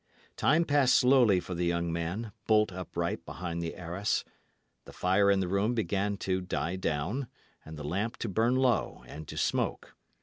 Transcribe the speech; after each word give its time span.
Time 0.35 0.65
passed 0.65 0.95
slowly 0.95 1.39
for 1.39 1.53
the 1.53 1.67
young 1.67 1.93
man, 1.93 2.31
bolt 2.47 2.71
upright 2.71 3.23
behind 3.23 3.61
the 3.61 3.75
arras. 3.75 4.25
The 4.85 4.93
fire 4.93 5.29
in 5.29 5.41
the 5.41 5.47
room 5.47 5.75
began 5.75 6.17
to 6.25 6.41
die 6.41 6.75
down, 6.77 7.27
and 7.63 7.77
the 7.77 7.83
lamp 7.83 8.17
to 8.25 8.27
burn 8.27 8.55
low 8.55 9.03
and 9.07 9.27
to 9.27 9.37
smoke. 9.37 9.95